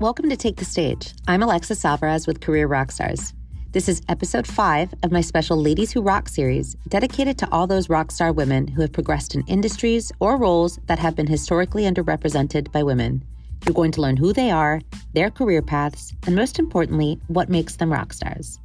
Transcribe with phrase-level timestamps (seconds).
[0.00, 1.12] Welcome to Take the Stage.
[1.28, 3.34] I'm Alexis Alvarez with Career Rockstars.
[3.72, 7.90] This is episode five of my special Ladies Who Rock series, dedicated to all those
[7.90, 12.72] rock star women who have progressed in industries or roles that have been historically underrepresented
[12.72, 13.22] by women.
[13.66, 14.80] You're going to learn who they are,
[15.12, 18.58] their career paths, and most importantly, what makes them rock stars.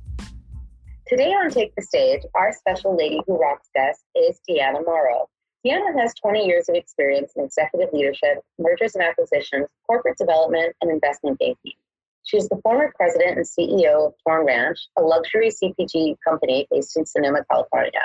[1.05, 5.27] Today on Take the Stage, our special Lady Who Rocks guest is Deanna Morrow.
[5.65, 10.91] Deanna has 20 years of experience in executive leadership, mergers and acquisitions, corporate development, and
[10.91, 11.73] investment banking.
[12.21, 16.95] She is the former president and CEO of Torn Ranch, a luxury CPG company based
[16.97, 18.03] in Sonoma, California.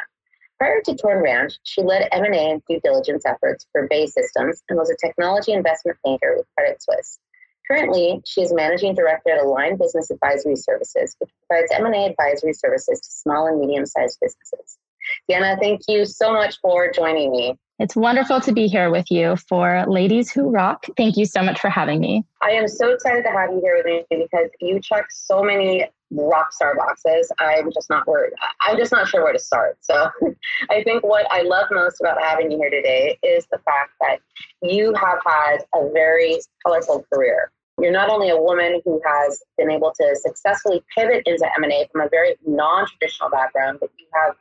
[0.59, 4.79] Prior to Torn Ranch, she led M&A and due diligence efforts for BAE Systems and
[4.79, 7.19] was a technology investment banker with Credit Suisse.
[7.69, 13.01] Currently, she is managing director at Align Business Advisory Services, which provides M&A advisory services
[13.01, 14.79] to small and medium-sized businesses.
[15.31, 17.59] Deanna, thank you so much for joining me.
[17.79, 20.85] It's wonderful to be here with you for Ladies Who Rock.
[20.99, 22.25] Thank you so much for having me.
[22.43, 25.89] I am so excited to have you here with me because you check so many
[26.11, 27.33] rock star boxes.
[27.39, 28.31] I'm just not where
[28.61, 29.79] I'm just not sure where to start.
[29.81, 30.11] So
[30.71, 34.19] I think what I love most about having you here today is the fact that
[34.63, 37.51] you have had a very colorful career.
[37.81, 42.03] You're not only a woman who has been able to successfully pivot into M&A from
[42.03, 44.35] a very non-traditional background, but you have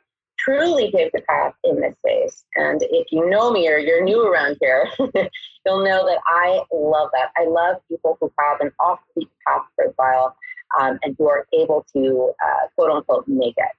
[0.50, 2.44] truly paved the path in this space.
[2.56, 7.10] And if you know me or you're new around here, you'll know that I love
[7.12, 7.30] that.
[7.36, 10.36] I love people who have an off the path profile
[10.78, 13.76] um, and who are able to uh, quote unquote make it.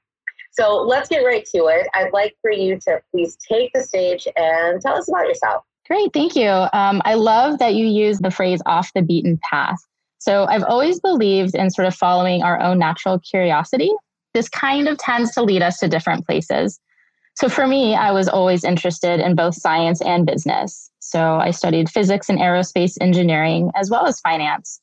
[0.51, 1.87] So let's get right to it.
[1.93, 5.63] I'd like for you to please take the stage and tell us about yourself.
[5.87, 6.49] Great, thank you.
[6.49, 9.79] Um, I love that you use the phrase off the beaten path.
[10.19, 13.91] So I've always believed in sort of following our own natural curiosity
[14.33, 16.79] this kind of tends to lead us to different places.
[17.35, 20.91] So for me, I was always interested in both science and business.
[20.99, 24.81] So I studied physics and aerospace engineering as well as finance,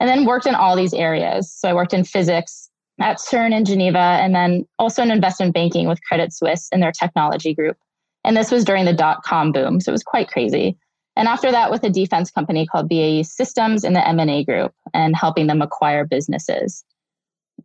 [0.00, 1.52] and then worked in all these areas.
[1.52, 2.70] So I worked in physics
[3.00, 6.92] at CERN in Geneva, and then also in investment banking with Credit Suisse in their
[6.92, 7.76] technology group.
[8.24, 10.76] And this was during the dot com boom, so it was quite crazy.
[11.14, 15.16] And after that, with a defense company called BAE Systems in the M&A group and
[15.16, 16.84] helping them acquire businesses.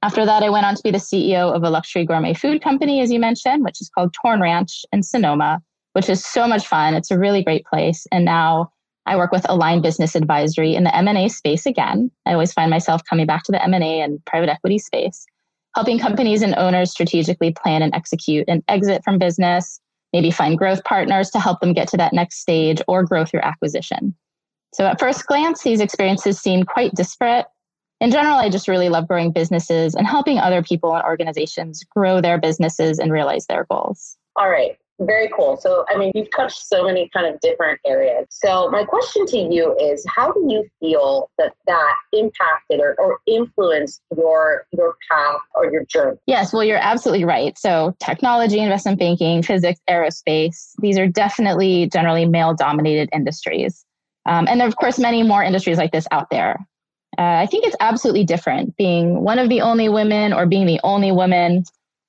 [0.03, 2.99] After that, I went on to be the CEO of a luxury gourmet food company,
[2.99, 5.61] as you mentioned, which is called Torn Ranch in Sonoma,
[5.93, 6.93] which is so much fun.
[6.93, 8.05] It's a really great place.
[8.11, 8.73] And now
[9.05, 12.11] I work with Align Business Advisory in the M&A space again.
[12.25, 15.25] I always find myself coming back to the M&A and private equity space,
[15.73, 19.79] helping companies and owners strategically plan and execute an exit from business,
[20.11, 23.39] maybe find growth partners to help them get to that next stage or grow through
[23.39, 24.13] acquisition.
[24.73, 27.45] So at first glance, these experiences seem quite disparate,
[28.03, 32.19] in general, I just really love growing businesses and helping other people and organizations grow
[32.19, 34.17] their businesses and realize their goals.
[34.35, 34.77] All right.
[34.99, 35.55] Very cool.
[35.57, 38.27] So, I mean, you've touched so many kind of different areas.
[38.29, 43.19] So, my question to you is how do you feel that that impacted or, or
[43.25, 46.17] influenced your your path or your journey?
[46.27, 47.57] Yes, well, you're absolutely right.
[47.57, 53.85] So, technology, investment banking, physics, aerospace, these are definitely generally male dominated industries.
[54.25, 56.59] Um, and there are, of course, many more industries like this out there.
[57.17, 60.79] Uh, I think it's absolutely different being one of the only women or being the
[60.83, 61.63] only woman.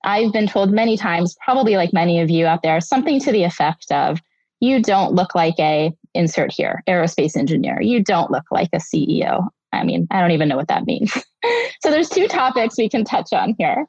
[0.04, 3.44] I've been told many times, probably like many of you out there, something to the
[3.44, 4.20] effect of,
[4.60, 7.80] you don't look like a insert here, aerospace engineer.
[7.80, 9.48] You don't look like a CEO.
[9.72, 11.12] I mean, I don't even know what that means.
[11.80, 13.86] so there's two topics we can touch on here.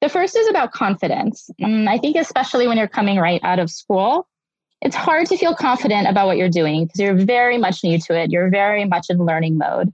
[0.00, 1.50] The first is about confidence.
[1.58, 4.28] And I think especially when you're coming right out of school,
[4.80, 8.16] it's hard to feel confident about what you're doing because you're very much new to
[8.16, 8.30] it.
[8.30, 9.92] You're very much in learning mode.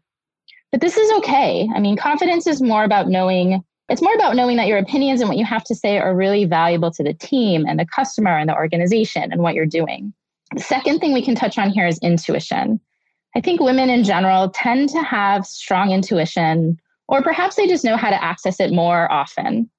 [0.75, 1.69] But this is okay.
[1.73, 5.29] I mean, confidence is more about knowing, it's more about knowing that your opinions and
[5.29, 8.49] what you have to say are really valuable to the team and the customer and
[8.49, 10.13] the organization and what you're doing.
[10.53, 12.81] The second thing we can touch on here is intuition.
[13.37, 17.97] I think women in general tend to have strong intuition, or perhaps they just know
[17.97, 19.71] how to access it more often.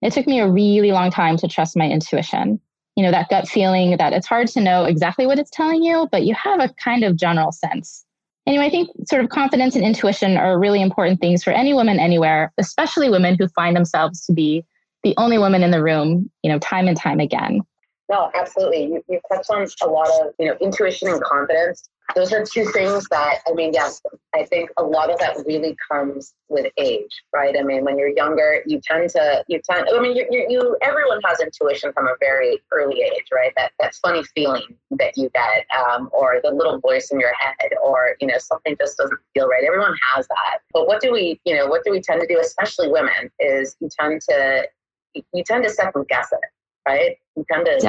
[0.00, 2.60] It took me a really long time to trust my intuition.
[2.94, 6.06] You know, that gut feeling that it's hard to know exactly what it's telling you,
[6.12, 8.05] but you have a kind of general sense.
[8.46, 11.98] Anyway, I think sort of confidence and intuition are really important things for any woman
[11.98, 14.64] anywhere, especially women who find themselves to be
[15.02, 17.60] the only woman in the room, you know, time and time again.
[18.08, 18.84] No, absolutely.
[18.84, 22.64] You, you touched on a lot of, you know, intuition and confidence those are two
[22.66, 24.00] things that I mean, yes,
[24.34, 27.54] I think a lot of that really comes with age, right?
[27.58, 29.88] I mean, when you're younger, you tend to you tend.
[29.92, 33.52] I mean, you you, you everyone has intuition from a very early age, right?
[33.56, 37.70] That that funny feeling that you get, um, or the little voice in your head,
[37.82, 39.64] or you know something just doesn't feel right.
[39.64, 42.38] Everyone has that, but what do we, you know, what do we tend to do,
[42.40, 44.68] especially women, is you tend to
[45.14, 46.38] you tend to second guess it
[46.86, 47.16] right?
[47.36, 47.80] You kind of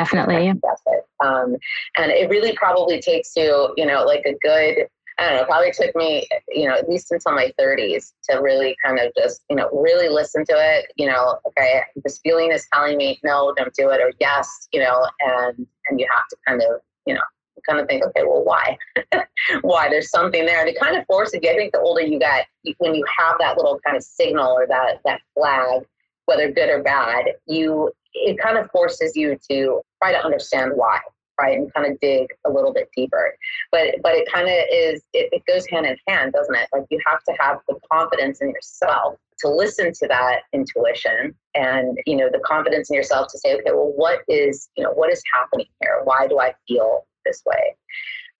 [0.59, 1.05] definitely.
[1.23, 1.55] Um,
[1.97, 4.87] and it really probably takes you, you know, like a good
[5.19, 8.75] I don't know, probably took me, you know, at least until my 30s to really
[8.85, 10.91] kind of just, you know, really listen to it.
[10.95, 14.79] You know, okay, this feeling is telling me no, don't do it, or yes, you
[14.79, 17.21] know, and and you have to kind of, you know,
[17.67, 18.77] kind of think, okay, well, why?
[19.61, 19.89] why?
[19.89, 21.49] There's something there, and it kind of forces you.
[21.49, 22.45] I think the older you get,
[22.77, 25.81] when you have that little kind of signal or that that flag,
[26.25, 27.91] whether good or bad, you
[28.25, 30.99] it kind of forces you to try to understand why
[31.39, 33.35] right and kind of dig a little bit deeper.
[33.71, 36.67] But but it kind of is it, it goes hand in hand doesn't it?
[36.73, 41.99] Like you have to have the confidence in yourself to listen to that intuition and
[42.05, 45.11] you know the confidence in yourself to say okay well what is you know what
[45.11, 46.01] is happening here?
[46.03, 47.75] Why do i feel this way?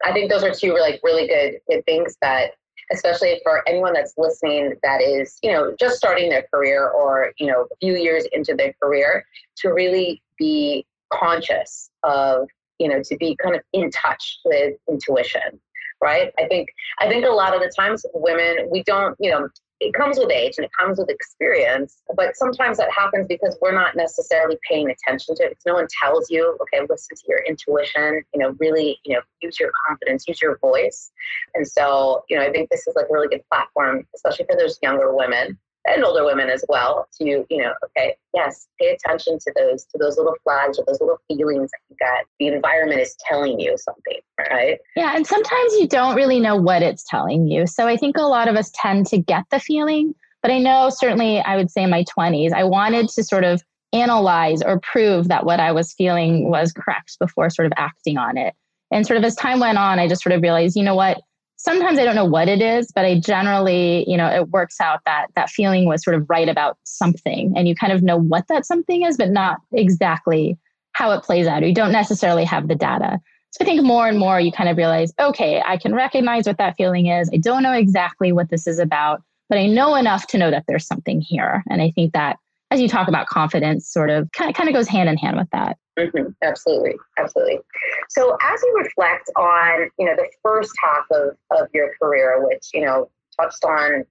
[0.03, 2.51] I think those are two like really good, good things that
[2.92, 7.48] especially for anyone that's listening that is you know just starting their career or you
[7.48, 9.25] know a few years into their career
[9.57, 12.48] to really be conscious of
[12.80, 15.60] you know, to be kind of in touch with intuition,
[16.01, 16.31] right?
[16.39, 16.69] I think
[17.00, 20.31] I think a lot of the times women we don't, you know, it comes with
[20.31, 24.89] age and it comes with experience, but sometimes that happens because we're not necessarily paying
[24.89, 25.50] attention to it.
[25.50, 29.21] Because no one tells you, okay, listen to your intuition, you know, really, you know,
[29.41, 31.12] use your confidence, use your voice.
[31.53, 34.57] And so, you know, I think this is like a really good platform, especially for
[34.57, 39.39] those younger women and older women as well to you know okay yes pay attention
[39.39, 42.25] to those to those little flags or those little feelings that you got.
[42.39, 44.19] The environment is telling you something
[44.51, 44.80] right?
[44.95, 47.68] Yeah and sometimes you don't really know what it's telling you.
[47.68, 50.89] So i think a lot of us tend to get the feeling but i know
[50.89, 53.62] certainly i would say in my 20s i wanted to sort of
[53.94, 58.38] analyze or prove that what i was feeling was correct before sort of acting on
[58.38, 58.54] it.
[58.92, 61.22] And sort of as time went on i just sort of realized you know what
[61.67, 65.01] sometimes I don't know what it is, but I generally, you know, it works out
[65.05, 67.53] that that feeling was sort of right about something.
[67.57, 70.57] And you kind of know what that something is, but not exactly
[70.93, 71.63] how it plays out.
[71.63, 73.19] You don't necessarily have the data.
[73.51, 76.57] So I think more and more you kind of realize, okay, I can recognize what
[76.57, 77.29] that feeling is.
[77.33, 80.63] I don't know exactly what this is about, but I know enough to know that
[80.69, 81.65] there's something here.
[81.69, 82.37] And I think that
[82.71, 85.37] as you talk about confidence, sort of kind of, kind of goes hand in hand
[85.37, 85.77] with that.
[85.97, 86.31] Mm-hmm.
[86.43, 87.59] Absolutely, absolutely.
[88.09, 92.69] So as you reflect on, you know, the first half of, of your career, which,
[92.73, 93.09] you know,
[93.39, 94.05] touched on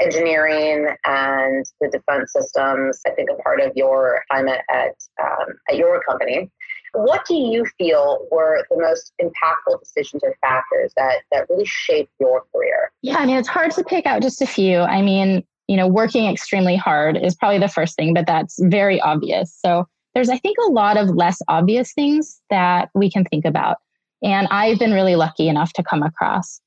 [0.00, 5.54] engineering and the defense systems, I think a part of your time at, at, um,
[5.68, 6.50] at your company,
[6.94, 12.12] what do you feel were the most impactful decisions or factors that, that really shaped
[12.20, 12.92] your career?
[13.00, 14.80] Yeah, I mean, it's hard to pick out just a few.
[14.80, 19.00] I mean, you know, working extremely hard is probably the first thing, but that's very
[19.00, 19.56] obvious.
[19.64, 23.78] So there's, I think, a lot of less obvious things that we can think about.
[24.22, 26.60] And I've been really lucky enough to come across.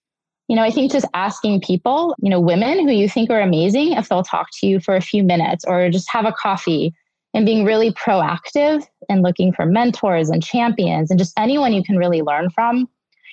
[0.47, 3.93] You know, I think just asking people, you know, women who you think are amazing,
[3.93, 6.93] if they'll talk to you for a few minutes or just have a coffee
[7.33, 11.97] and being really proactive and looking for mentors and champions and just anyone you can
[11.97, 12.87] really learn from.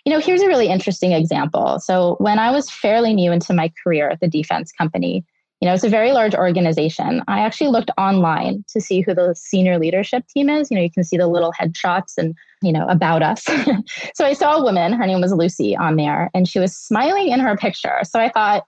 [0.05, 1.79] You know, here's a really interesting example.
[1.79, 5.25] So, when I was fairly new into my career at the defense company,
[5.63, 7.23] you know, it's a very large organization.
[7.29, 10.69] I actually looked online to see who the senior leadership team is.
[10.73, 13.45] You know, you can see the little headshots and, you know, about us.
[14.15, 17.29] so I saw a woman, her name was Lucy on there, and she was smiling
[17.29, 18.01] in her picture.
[18.03, 18.65] So I thought,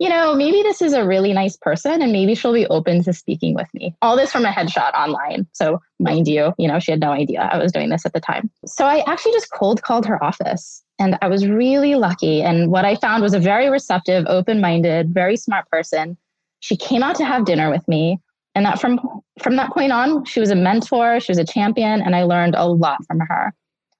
[0.00, 3.12] you know, maybe this is a really nice person and maybe she'll be open to
[3.12, 3.94] speaking with me.
[4.02, 5.46] All this from a headshot online.
[5.52, 8.18] So, mind you, you know, she had no idea I was doing this at the
[8.18, 8.50] time.
[8.66, 12.42] So, I actually just cold called her office and I was really lucky.
[12.42, 16.16] And what I found was a very receptive, open minded, very smart person
[16.62, 18.18] she came out to have dinner with me.
[18.54, 19.00] And that from
[19.40, 22.54] from that point on, she was a mentor, she was a champion, and I learned
[22.54, 23.52] a lot from her.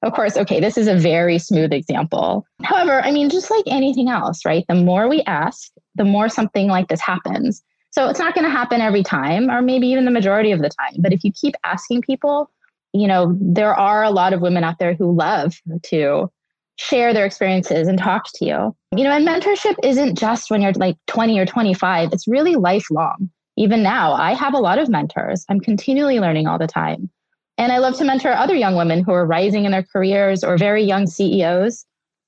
[0.03, 2.45] Of course, okay, this is a very smooth example.
[2.63, 4.65] However, I mean, just like anything else, right?
[4.69, 7.63] The more we ask, the more something like this happens.
[7.93, 10.71] So it's not going to happen every time, or maybe even the majority of the
[10.71, 10.97] time.
[10.99, 12.51] But if you keep asking people,
[12.93, 15.55] you know, there are a lot of women out there who love
[15.85, 16.31] to
[16.77, 18.77] share their experiences and talk to you.
[18.97, 23.31] You know, and mentorship isn't just when you're like 20 or 25, it's really lifelong.
[23.57, 25.45] Even now, I have a lot of mentors.
[25.49, 27.11] I'm continually learning all the time.
[27.59, 30.57] And I love to mentor other young women who are rising in their careers or
[30.57, 31.85] very young CEOs.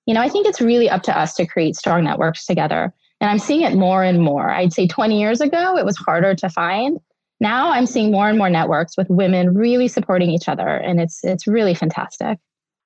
[0.07, 2.93] You know, I think it's really up to us to create strong networks together.
[3.21, 4.51] And I'm seeing it more and more.
[4.51, 6.99] I'd say 20 years ago, it was harder to find.
[7.41, 10.69] Now I'm seeing more and more networks with women really supporting each other.
[10.69, 12.39] And it's it's really fantastic.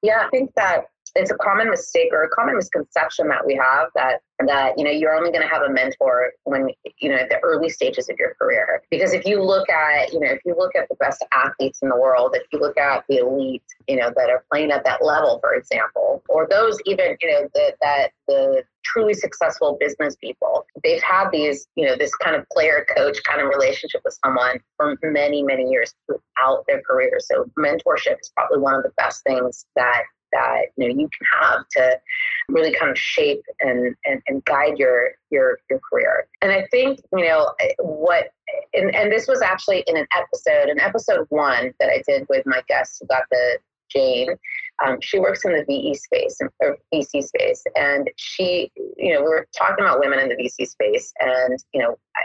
[0.03, 0.85] Yeah, I think that
[1.19, 4.91] it's a common mistake or a common misconception that we have that that you know
[4.91, 6.69] you're only going to have a mentor when
[7.01, 8.83] you know at the early stages of your career.
[8.91, 11.89] Because if you look at you know if you look at the best athletes in
[11.89, 15.05] the world if you look at the elite you know that are playing at that
[15.05, 20.65] level for example or those even you know that that the truly successful business people
[20.83, 24.61] they've had these you know this kind of player coach kind of relationship with someone
[24.77, 27.19] for many many years throughout their career.
[27.19, 31.26] So mentorship is probably one of the best things that that you know you can
[31.40, 32.00] have to
[32.49, 36.26] really kind of shape and, and, and guide your your your career.
[36.42, 38.30] And I think you know what,
[38.75, 42.47] and, and this was actually in an episode, in episode one that I did with
[42.47, 43.58] my guest who got the
[43.90, 44.37] Jane.
[44.85, 49.28] Um, she works in the VE space or VC space, and she, you know, we
[49.28, 52.23] were talking about women in the VC space, and you know, I,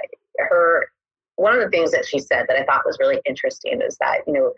[0.50, 0.88] her
[1.36, 4.19] one of the things that she said that I thought was really interesting is that
[4.27, 4.53] you know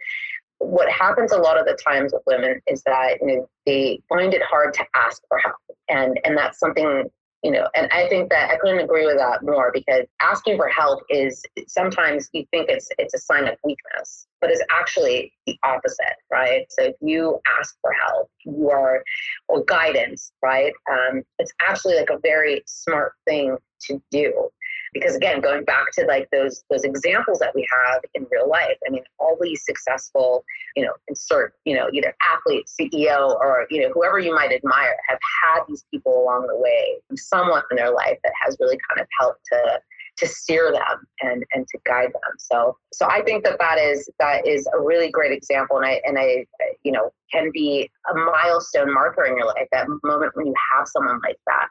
[0.60, 4.34] what happens a lot of the times with women is that you know they find
[4.34, 5.56] it hard to ask for help.
[5.90, 7.10] And and that's something
[7.46, 10.68] you know and i think that i couldn't agree with that more because asking for
[10.68, 15.58] help is sometimes you think it's it's a sign of weakness but it's actually the
[15.64, 16.66] opposite right?
[16.70, 19.04] So if you ask for help you are
[19.48, 20.74] or guidance right?
[20.92, 24.50] Um, it's actually like a very smart thing to do
[24.96, 28.78] because again going back to like those those examples that we have in real life
[28.88, 30.44] i mean all these successful
[30.76, 34.96] you know insert you know either athlete ceo or you know whoever you might admire
[35.08, 39.02] have had these people along the way someone in their life that has really kind
[39.02, 39.80] of helped to
[40.18, 42.36] to steer them and and to guide them.
[42.38, 46.02] So so i think that that is that is a really great example and i
[46.06, 46.46] and i
[46.84, 50.88] you know can be a milestone marker in your life that moment when you have
[50.88, 51.68] someone like that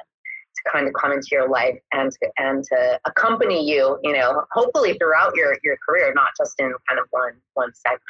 [0.71, 4.97] kind of come into your life and to, and to accompany you, you know, hopefully
[4.99, 8.01] throughout your, your career, not just in kind of one, one segment.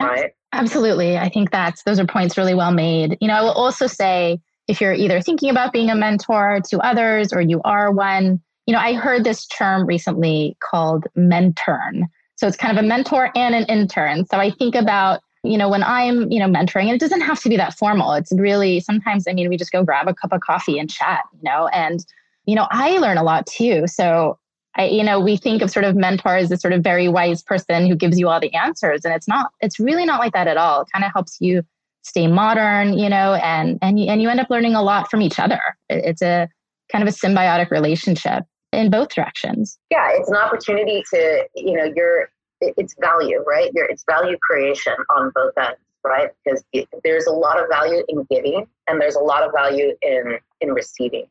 [0.00, 0.32] Right.
[0.52, 1.16] Absolutely.
[1.16, 3.16] I think that's, those are points really well made.
[3.20, 6.78] You know, I will also say if you're either thinking about being a mentor to
[6.80, 12.08] others or you are one, you know, I heard this term recently called mentern.
[12.36, 14.26] So it's kind of a mentor and an intern.
[14.26, 17.40] So I think about you know, when I'm, you know, mentoring, and it doesn't have
[17.40, 18.12] to be that formal.
[18.12, 21.20] It's really sometimes, I mean, we just go grab a cup of coffee and chat,
[21.32, 22.04] you know, and,
[22.46, 23.86] you know, I learn a lot too.
[23.86, 24.38] So
[24.76, 27.42] I, you know, we think of sort of mentor as this sort of very wise
[27.42, 29.04] person who gives you all the answers.
[29.04, 30.82] And it's not, it's really not like that at all.
[30.82, 31.62] It kind of helps you
[32.02, 35.22] stay modern, you know, and, and, you, and you end up learning a lot from
[35.22, 35.60] each other.
[35.88, 36.48] It's a
[36.90, 39.78] kind of a symbiotic relationship in both directions.
[39.90, 42.30] Yeah, it's an opportunity to, you know, you're
[42.62, 43.70] it's value, right?
[43.74, 46.30] it's value creation on both ends, right?
[46.44, 46.64] Because
[47.04, 50.70] there's a lot of value in giving, and there's a lot of value in in
[50.72, 51.26] receiving,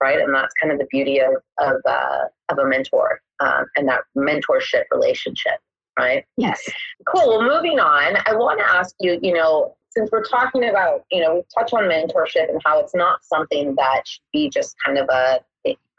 [0.00, 0.18] right?
[0.18, 4.00] And that's kind of the beauty of of uh, of a mentor um, and that
[4.16, 5.58] mentorship relationship,
[5.98, 6.24] right?
[6.36, 6.60] Yes.
[7.06, 7.38] Cool.
[7.38, 11.20] Well, moving on, I want to ask you, you know, since we're talking about, you
[11.20, 14.98] know, we touch on mentorship and how it's not something that should be just kind
[14.98, 15.40] of a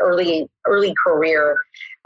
[0.02, 1.58] early early career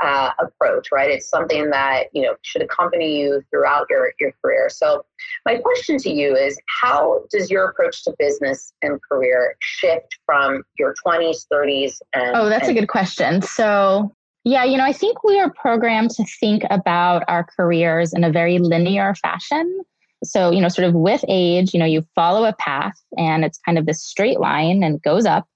[0.03, 1.09] uh, approach, right?
[1.09, 4.69] It's something that you know should accompany you throughout your your career.
[4.69, 5.05] So,
[5.45, 10.63] my question to you is, how does your approach to business and career shift from
[10.77, 13.41] your twenties, thirties, and oh, that's and- a good question.
[13.41, 14.13] So.
[14.43, 18.31] Yeah, you know, I think we are programmed to think about our careers in a
[18.31, 19.81] very linear fashion.
[20.23, 23.59] So, you know, sort of with age, you know, you follow a path and it's
[23.65, 25.49] kind of this straight line and goes up.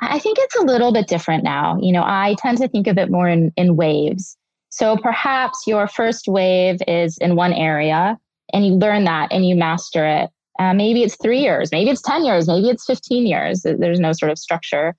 [0.00, 1.78] I think it's a little bit different now.
[1.80, 4.36] You know, I tend to think of it more in, in waves.
[4.70, 8.18] So perhaps your first wave is in one area
[8.52, 10.30] and you learn that and you master it.
[10.58, 13.62] Uh, maybe it's three years, maybe it's 10 years, maybe it's 15 years.
[13.62, 14.94] There's no sort of structure.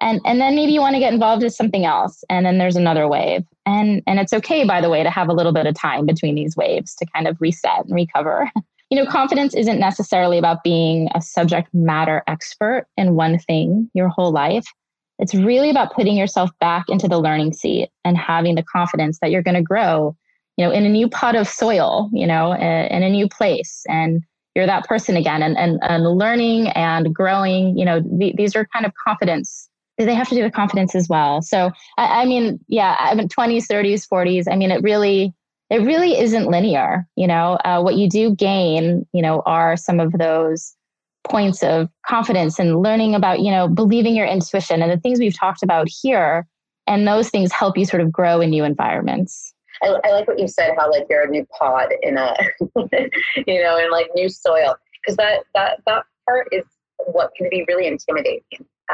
[0.00, 2.24] And, and then maybe you want to get involved in something else.
[2.28, 3.44] And then there's another wave.
[3.64, 6.34] And, and it's okay, by the way, to have a little bit of time between
[6.34, 8.50] these waves to kind of reset and recover.
[8.90, 14.08] you know, confidence isn't necessarily about being a subject matter expert in one thing your
[14.08, 14.66] whole life.
[15.18, 19.30] It's really about putting yourself back into the learning seat and having the confidence that
[19.30, 20.16] you're going to grow,
[20.56, 23.84] you know, in a new pot of soil, you know, in a new place.
[23.88, 24.22] And
[24.54, 28.66] you're that person again and, and, and learning and growing, you know, th- these are
[28.72, 29.68] kind of confidence.
[29.98, 31.42] They have to do with confidence as well.
[31.42, 34.44] So, I, I mean, yeah, I mean, 20s, 30s, 40s.
[34.50, 35.32] I mean, it really,
[35.70, 37.06] it really isn't linear.
[37.16, 40.74] You know, uh, what you do gain, you know, are some of those
[41.24, 45.38] points of confidence and learning about, you know, believing your intuition and the things we've
[45.38, 46.46] talked about here.
[46.86, 49.54] And those things help you sort of grow in new environments.
[49.82, 52.36] I, I like what you said, how like you're a new pod in a,
[53.46, 56.62] you know, in like new soil, because that that that part is
[57.06, 58.42] what can be really intimidating.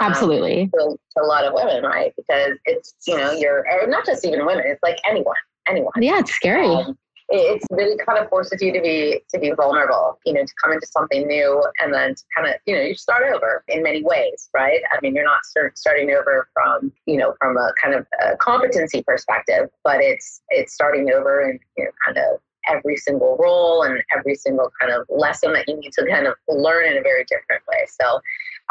[0.01, 0.71] Um, Absolutely.
[0.73, 2.15] To, to, a lot of women, right?
[2.17, 4.65] Because it's you know you're or not just even women.
[4.67, 5.35] It's like anyone
[5.71, 5.93] anyone.
[6.01, 6.67] Yeah, it's scary.
[6.67, 6.99] Um,
[7.31, 10.73] it's really kind of forces you to be to be vulnerable you know to come
[10.73, 14.03] into something new and then to kind of you know you start over in many
[14.03, 17.95] ways right i mean you're not start, starting over from you know from a kind
[17.95, 22.97] of a competency perspective but it's it's starting over and you know kind of every
[22.97, 26.87] single role and every single kind of lesson that you need to kind of learn
[26.87, 28.21] in a very different way so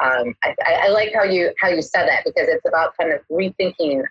[0.02, 3.20] um, I, I, like how you how you said that because it's about kind of
[3.30, 4.02] rethinking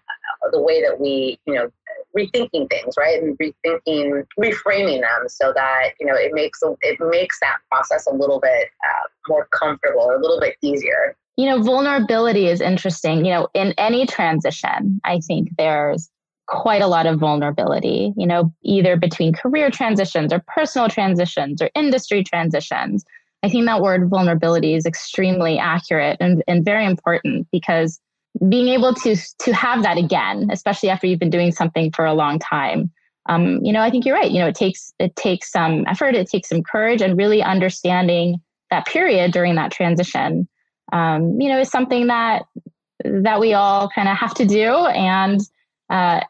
[0.53, 1.71] the way that we you know
[2.17, 7.39] rethinking things, right, and rethinking, reframing them so that you know it makes it makes
[7.41, 11.17] that process a little bit uh, more comfortable or a little bit easier?
[11.37, 13.25] You know, vulnerability is interesting.
[13.25, 16.11] You know, in any transition, I think there's
[16.49, 21.71] quite a lot of vulnerability, you know, either between career transitions or personal transitions or
[21.75, 23.05] industry transitions.
[23.43, 28.01] I think that word vulnerability is extremely accurate and, and very important because
[28.49, 32.15] being able to to have that again, especially after you've been doing something for a
[32.15, 32.91] long time,
[33.29, 34.31] um, you know, I think you're right.
[34.31, 38.41] You know, it takes it takes some effort, it takes some courage, and really understanding
[38.71, 40.49] that period during that transition.
[40.93, 42.45] Um, you know, is something that
[43.05, 45.41] that we all kind of have to do, and
[45.91, 46.21] uh,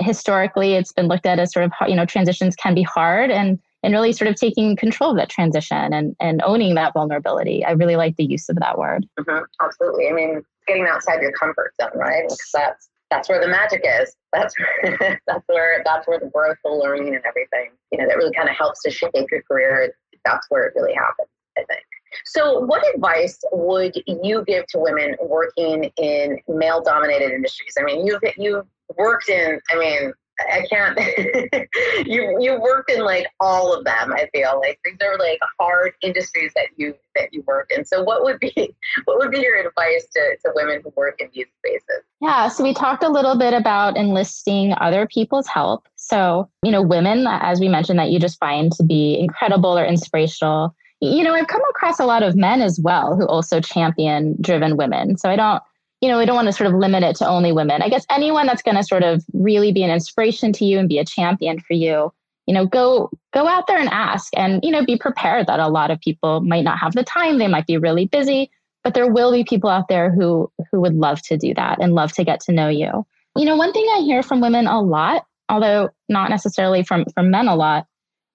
[0.00, 3.58] historically, it's been looked at as sort of you know transitions can be hard, and
[3.82, 7.64] and really sort of taking control of that transition and and owning that vulnerability.
[7.64, 9.06] I really like the use of that word.
[9.18, 10.08] Mm-hmm, absolutely.
[10.08, 12.24] I mean, getting outside your comfort zone, right?
[12.24, 14.14] Because that's that's where the magic is.
[14.34, 18.18] That's where, that's where that's where the growth, the learning, and everything you know that
[18.18, 19.94] really kind of helps to shape your career.
[20.26, 21.80] That's where it really happens, I think.
[22.26, 27.74] So, what advice would you give to women working in male-dominated industries?
[27.78, 28.66] I mean, you've you've
[28.96, 29.60] worked in.
[29.70, 30.98] I mean, I can't.
[32.06, 34.12] you you worked in like all of them.
[34.12, 37.84] I feel like these are like hard industries that you that you work in.
[37.84, 38.52] So what would be
[39.04, 42.04] what would be your advice to to women who work in these spaces?
[42.20, 42.48] Yeah.
[42.48, 45.88] So we talked a little bit about enlisting other people's help.
[45.96, 49.84] So you know, women, as we mentioned, that you just find to be incredible or
[49.84, 50.74] inspirational.
[51.00, 54.76] You know, I've come across a lot of men as well who also champion driven
[54.76, 55.16] women.
[55.16, 55.62] So I don't
[56.00, 57.82] you know, we don't want to sort of limit it to only women.
[57.82, 60.88] I guess anyone that's going to sort of really be an inspiration to you and
[60.88, 62.12] be a champion for you,
[62.46, 65.68] you know, go go out there and ask and, you know, be prepared that a
[65.68, 68.50] lot of people might not have the time, they might be really busy,
[68.84, 71.94] but there will be people out there who who would love to do that and
[71.94, 73.04] love to get to know you.
[73.36, 77.30] You know, one thing I hear from women a lot, although not necessarily from from
[77.30, 77.86] men a lot,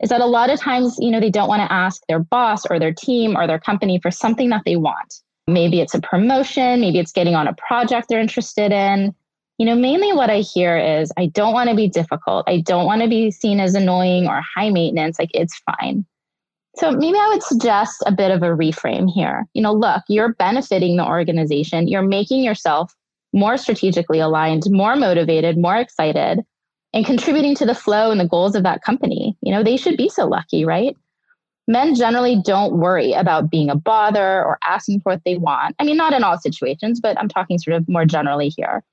[0.01, 2.65] is that a lot of times, you know, they don't want to ask their boss
[2.65, 5.21] or their team or their company for something that they want.
[5.47, 9.13] Maybe it's a promotion, maybe it's getting on a project they're interested in.
[9.57, 12.45] You know, mainly what I hear is I don't want to be difficult.
[12.47, 15.19] I don't want to be seen as annoying or high maintenance.
[15.19, 16.05] Like it's fine.
[16.75, 19.45] So maybe I would suggest a bit of a reframe here.
[19.53, 22.95] You know, look, you're benefiting the organization, you're making yourself
[23.31, 26.39] more strategically aligned, more motivated, more excited,
[26.93, 29.37] and contributing to the flow and the goals of that company.
[29.41, 30.95] You know, they should be so lucky, right?
[31.67, 35.75] Men generally don't worry about being a bother or asking for what they want.
[35.79, 38.83] I mean, not in all situations, but I'm talking sort of more generally here.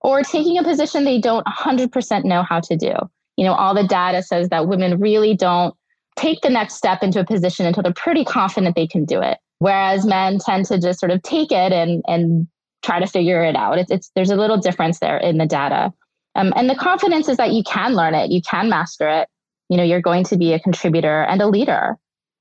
[0.00, 2.94] Or taking a position they don't 100% know how to do.
[3.36, 5.74] You know, all the data says that women really don't
[6.16, 9.38] take the next step into a position until they're pretty confident they can do it.
[9.58, 12.46] Whereas men tend to just sort of take it and, and
[12.82, 13.78] try to figure it out.
[13.78, 15.92] It's, it's, there's a little difference there in the data.
[16.36, 19.28] Um, and the confidence is that you can learn it, you can master it.
[19.68, 21.96] You know, you're going to be a contributor and a leader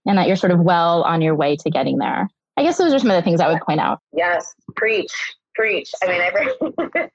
[0.05, 2.29] and that you're sort of well on your way to getting there.
[2.57, 3.99] I guess those are some of the things I would point out.
[4.13, 5.11] Yes, preach,
[5.55, 5.91] preach.
[6.03, 7.09] I mean, I,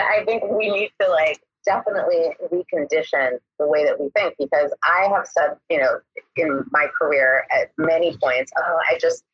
[0.00, 5.08] I think we need to like definitely recondition the way that we think because I
[5.14, 5.98] have said, you know,
[6.36, 9.24] in my career at many points, oh, I just,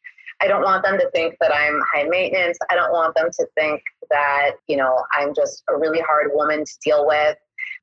[0.40, 2.58] I don't want them to think that I'm high maintenance.
[2.70, 6.64] I don't want them to think that, you know, I'm just a really hard woman
[6.64, 7.36] to deal with.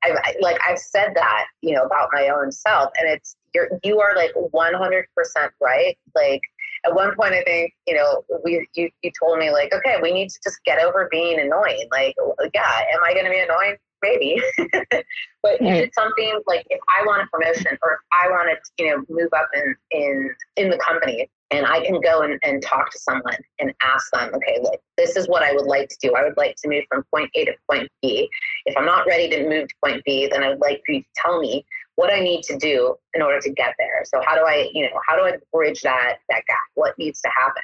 [0.03, 3.99] I've, like I've said that, you know, about my own self, and it's you're you
[4.01, 5.97] are like 100 percent right.
[6.13, 6.41] Like
[6.85, 10.11] at one point, I think you know we you you told me like, okay, we
[10.11, 11.87] need to just get over being annoying.
[11.91, 13.77] Like, oh, yeah, am I going to be annoying?
[14.01, 14.39] Maybe,
[15.41, 18.83] but you did something like if I want a promotion or if I want to,
[18.83, 22.61] you know, move up in in in the company, and I can go and, and
[22.61, 25.97] talk to someone and ask them, okay, look, this is what I would like to
[26.01, 26.13] do.
[26.13, 28.29] I would like to move from point A to point B.
[28.65, 31.01] If I'm not ready to move to point B, then I would like for you
[31.01, 31.65] to tell me
[31.95, 34.03] what I need to do in order to get there.
[34.05, 36.58] So how do I, you know, how do I bridge that that gap?
[36.75, 37.63] What needs to happen?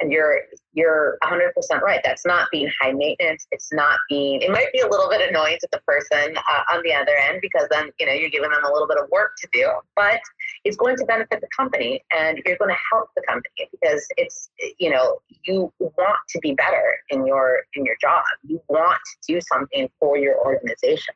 [0.00, 0.40] And you're
[0.72, 2.00] you're 100% right.
[2.02, 3.46] That's not being high maintenance.
[3.52, 4.42] It's not being.
[4.42, 7.38] It might be a little bit annoying to the person uh, on the other end
[7.42, 10.20] because then you know you're giving them a little bit of work to do, but
[10.64, 14.50] it's going to benefit the company and you're going to help the company because it's
[14.78, 18.24] you know you want to be better in your in your job.
[18.42, 21.14] You want to do something for your organization.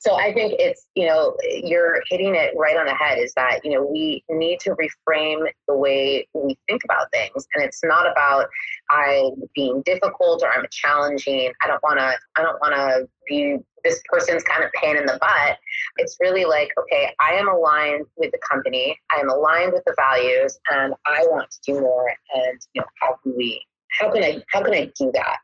[0.00, 3.60] So I think it's, you know, you're hitting it right on the head is that,
[3.64, 7.46] you know, we need to reframe the way we think about things.
[7.54, 8.46] And it's not about
[8.90, 11.52] I being difficult or I'm challenging.
[11.62, 15.06] I don't want to, I don't want to be this person's kind of pain in
[15.06, 15.58] the butt.
[15.96, 18.98] It's really like, okay, I am aligned with the company.
[19.14, 22.08] I am aligned with the values and I want to do more.
[22.34, 23.64] And, you know, how can we,
[23.98, 25.38] how can I, how can I do that?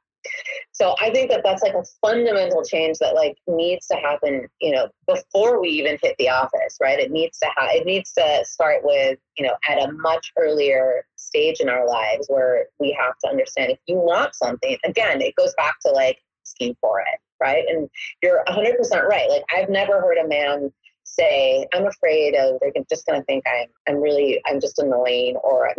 [0.73, 4.73] So I think that that's like a fundamental change that like needs to happen, you
[4.73, 6.99] know, before we even hit the office, right?
[6.99, 11.07] It needs to have it needs to start with, you know, at a much earlier
[11.17, 15.37] stage in our lives where we have to understand if you want something, again, it
[15.37, 17.65] goes back to like asking for it, right?
[17.69, 17.89] And
[18.23, 19.29] you're 100% right.
[19.29, 20.73] Like I've never heard a man
[21.19, 25.37] say, I'm afraid of they're just going to think I'm I'm really I'm just annoying
[25.37, 25.69] or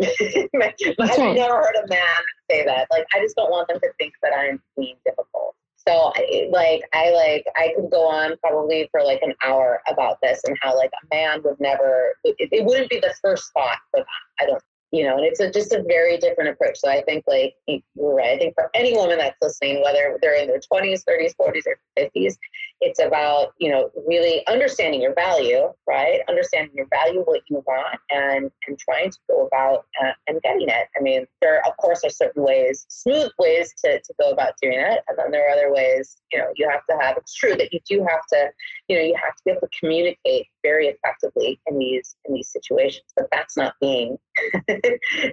[0.54, 2.88] never heard a man say that.
[2.90, 5.54] Like I just don't want them to think that I'm being difficult.
[5.88, 6.12] So
[6.50, 10.56] like I like I could go on probably for like an hour about this and
[10.60, 14.06] how like a man would never it, it wouldn't be the first thought for them.
[14.40, 16.78] I don't you know, and it's a, just a very different approach.
[16.78, 18.30] So I think, like, you're right.
[18.30, 21.78] I think for any woman that's listening, whether they're in their 20s, 30s, 40s, or
[21.98, 22.36] 50s,
[22.80, 26.20] it's about, you know, really understanding your value, right?
[26.28, 30.68] Understanding your value, what you want, and and trying to go about uh, and getting
[30.68, 30.88] it.
[30.96, 34.78] I mean, there, of course, are certain ways, smooth ways to, to go about doing
[34.78, 35.00] it.
[35.08, 37.72] And then there are other ways, you know, you have to have, it's true that
[37.72, 38.50] you do have to,
[38.88, 42.50] you know, you have to be able to communicate very effectively in these in these
[42.50, 44.16] situations but that's not being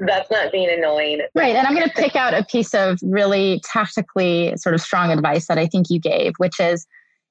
[0.05, 3.59] that's not being annoying right and i'm going to pick out a piece of really
[3.63, 6.85] tactically sort of strong advice that i think you gave which is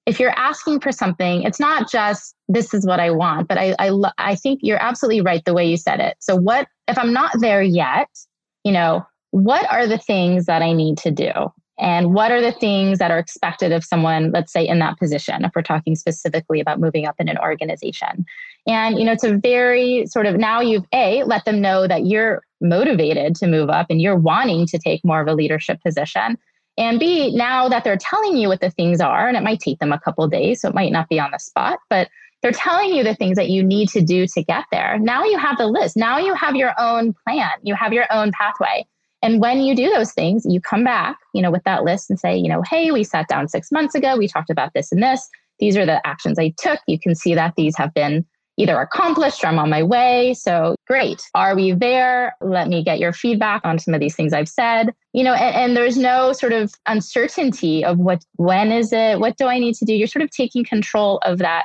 [0.06, 3.74] if you're asking for something it's not just this is what i want but i
[3.78, 6.16] i, I think you're absolutely right the way you said it.
[6.20, 8.08] So what if i'm not there yet
[8.64, 11.32] you know what are the things that i need to do?
[11.78, 15.44] And what are the things that are expected of someone let's say in that position
[15.44, 18.24] if we're talking specifically about moving up in an organization?
[18.66, 22.06] And you know it's a very sort of now you've a let them know that
[22.06, 26.38] you're motivated to move up and you're wanting to take more of a leadership position
[26.82, 29.78] and b now that they're telling you what the things are and it might take
[29.78, 32.08] them a couple days so it might not be on the spot but
[32.42, 34.98] they're telling you the things that you need to do to get there.
[34.98, 35.96] Now you have the list.
[35.96, 37.50] Now you have your own plan.
[37.62, 38.84] You have your own pathway.
[39.22, 42.18] And when you do those things, you come back, you know, with that list and
[42.18, 45.00] say, you know, hey, we sat down six months ago, we talked about this and
[45.00, 45.28] this.
[45.60, 46.80] These are the actions I took.
[46.88, 48.26] You can see that these have been
[48.58, 50.34] either accomplished or I'm on my way.
[50.34, 51.22] So great.
[51.34, 52.36] Are we there?
[52.40, 54.92] Let me get your feedback on some of these things I've said.
[55.12, 59.20] You know, and, and, there's no sort of uncertainty of what when is it?
[59.20, 59.94] What do I need to do?
[59.94, 61.64] You're sort of taking control of that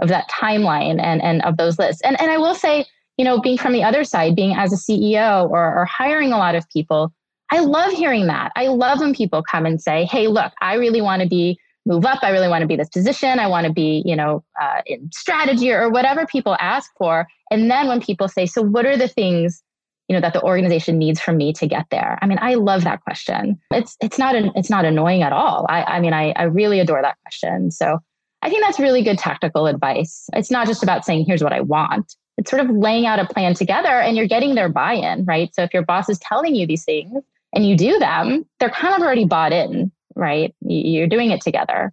[0.00, 2.02] of that timeline and and of those lists.
[2.02, 4.76] And and I will say you know, being from the other side, being as a
[4.76, 7.12] CEO or, or hiring a lot of people,
[7.50, 8.52] I love hearing that.
[8.56, 12.04] I love when people come and say, hey, look, I really want to be move
[12.04, 12.18] up.
[12.22, 13.38] I really want to be this position.
[13.38, 17.26] I want to be, you know, uh, in strategy or whatever people ask for.
[17.50, 19.62] And then when people say, so what are the things,
[20.08, 22.18] you know, that the organization needs from me to get there?
[22.20, 23.58] I mean, I love that question.
[23.70, 25.66] It's it's not an, it's not annoying at all.
[25.68, 27.70] I, I mean, I, I really adore that question.
[27.70, 27.98] So
[28.42, 30.28] I think that's really good tactical advice.
[30.34, 33.26] It's not just about saying, here's what I want it's sort of laying out a
[33.26, 35.54] plan together and you're getting their buy-in, right?
[35.54, 37.22] So if your boss is telling you these things
[37.54, 40.54] and you do them, they're kind of already bought in, right?
[40.60, 41.92] You're doing it together.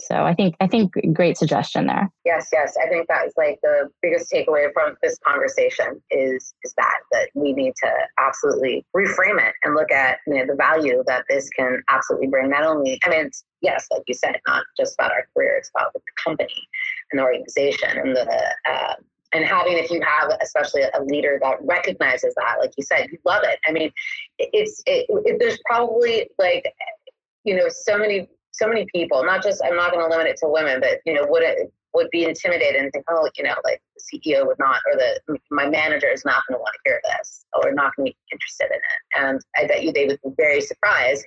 [0.00, 2.10] So I think I think great suggestion there.
[2.24, 2.74] Yes, yes.
[2.82, 7.28] I think that is like the biggest takeaway from this conversation is is that that
[7.34, 11.48] we need to absolutely reframe it and look at you know, the value that this
[11.50, 12.48] can absolutely bring.
[12.48, 15.70] Not only, I mean, it's yes, like you said, not just about our career; it's
[15.74, 16.68] about the company
[17.12, 18.94] and the organization and the uh,
[19.32, 23.18] and having if you have especially a leader that recognizes that like you said you
[23.24, 23.92] love it i mean
[24.38, 26.64] it's it, it, there's probably like
[27.44, 30.36] you know so many so many people not just i'm not going to limit it
[30.36, 33.54] to women but you know would it would be intimidated and think oh you know
[33.64, 36.80] like the ceo would not or the my manager is not going to want to
[36.90, 40.06] hear this or not going to be interested in it and i bet you they
[40.06, 41.24] would be very surprised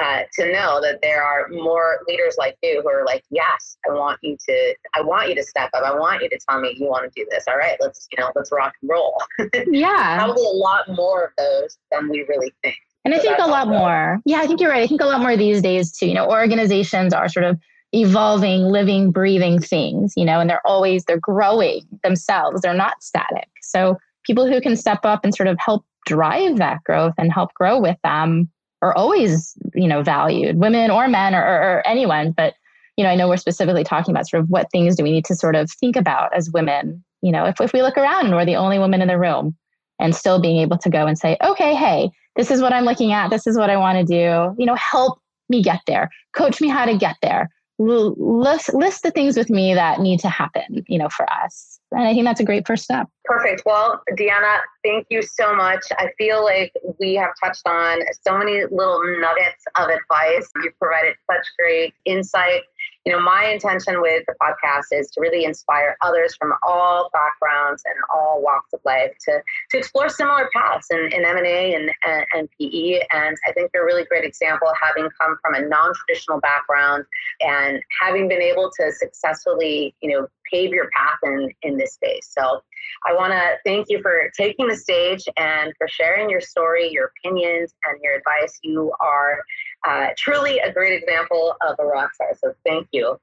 [0.00, 3.92] uh, to know that there are more leaders like you who are like, yes, I
[3.92, 5.82] want you to, I want you to step up.
[5.84, 7.44] I want you to tell me you want to do this.
[7.48, 9.20] All right, let's, you know, let's rock and roll.
[9.70, 10.18] Yeah.
[10.18, 12.76] Probably a lot more of those than we really think.
[13.04, 14.20] And I think a lot more.
[14.24, 14.82] Yeah, I think you're right.
[14.82, 16.06] I think a lot more these days too.
[16.06, 17.58] You know, organizations are sort of
[17.92, 22.62] evolving, living, breathing things, you know, and they're always, they're growing themselves.
[22.62, 23.48] They're not static.
[23.60, 27.52] So people who can step up and sort of help drive that growth and help
[27.54, 28.48] grow with them
[28.80, 32.32] are always, you know, valued, women or men or, or, anyone.
[32.32, 32.54] But,
[32.96, 35.24] you know, I know we're specifically talking about sort of what things do we need
[35.26, 37.04] to sort of think about as women.
[37.20, 39.56] You know, if, if we look around and we're the only woman in the room
[40.00, 43.12] and still being able to go and say, okay, hey, this is what I'm looking
[43.12, 43.30] at.
[43.30, 44.54] This is what I want to do.
[44.58, 46.10] You know, help me get there.
[46.34, 47.50] Coach me how to get there
[47.82, 51.80] list, list the things with me that need to happen, you know, for us.
[51.90, 53.06] And I think that's a great first step.
[53.24, 53.62] Perfect.
[53.66, 55.84] Well, Deanna, thank you so much.
[55.98, 60.50] I feel like we have touched on so many little nuggets of advice.
[60.62, 62.62] You've provided such great insight
[63.04, 67.82] you know, my intention with the podcast is to really inspire others from all backgrounds
[67.84, 72.24] and all walks of life to, to explore similar paths in, in M&A and, and,
[72.34, 73.00] and PE.
[73.12, 77.04] And I think you're a really great example, having come from a non-traditional background
[77.40, 82.28] and having been able to successfully, you know, pave your path in, in this space.
[82.30, 82.62] So
[83.08, 87.12] I want to thank you for taking the stage and for sharing your story, your
[87.16, 88.58] opinions, and your advice.
[88.62, 89.42] You are
[89.86, 92.28] uh, truly a great example of a rock star.
[92.38, 93.18] So thank you.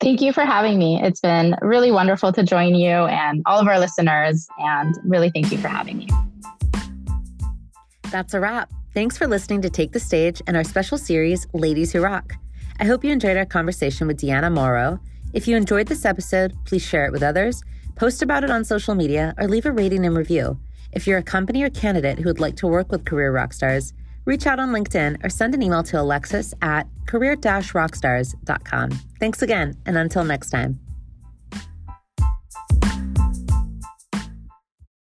[0.00, 1.00] Thank you for having me.
[1.02, 5.52] It's been really wonderful to join you and all of our listeners, and really thank
[5.52, 6.08] you for having me.
[8.10, 8.72] That's a wrap.
[8.94, 12.34] Thanks for listening to Take the Stage and our special series, Ladies Who Rock.
[12.80, 14.98] I hope you enjoyed our conversation with Deanna Morrow.
[15.34, 17.62] If you enjoyed this episode, please share it with others,
[17.94, 20.58] post about it on social media, or leave a rating and review.
[20.92, 23.92] If you're a company or candidate who would like to work with career rock stars,
[24.24, 27.36] reach out on LinkedIn or send an email to Alexis at career
[27.72, 28.90] rockstars.com.
[29.18, 30.78] Thanks again, and until next time.